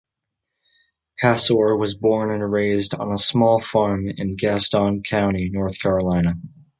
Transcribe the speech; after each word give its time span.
Pasour 1.21 1.77
was 1.77 1.93
born 1.93 2.31
and 2.31 2.51
raised 2.51 2.95
on 2.95 3.11
a 3.11 3.19
small 3.19 3.61
farm 3.61 4.09
in 4.09 4.35
Gaston 4.35 5.03
County, 5.03 5.51
North 5.51 5.79
Carolina. 5.79 6.33